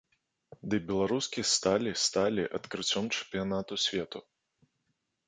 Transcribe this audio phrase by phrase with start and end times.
[0.73, 4.19] Дый беларускі сталі сталі адкрыццём чэмпіянату свету.